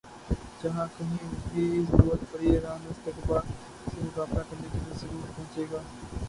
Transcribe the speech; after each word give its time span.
جہاں 0.61 0.85
کہیں 0.97 1.17
بھی 1.49 1.65
ضرورت 1.91 2.31
پڑی 2.31 2.49
ایران 2.51 2.87
استکبار 2.89 3.45
سے 3.85 3.99
مقابلہ 3.99 4.41
کرنے 4.49 4.67
کے 4.73 4.79
لئے 4.79 4.97
ضرور 4.97 5.31
پہنچے 5.37 5.65
گا 5.71 5.81